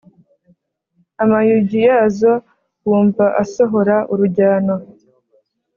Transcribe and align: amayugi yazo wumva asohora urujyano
amayugi 1.23 1.79
yazo 1.87 2.31
wumva 2.85 3.25
asohora 3.43 3.95
urujyano 4.13 4.75